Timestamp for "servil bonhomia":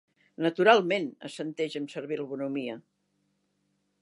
1.97-2.83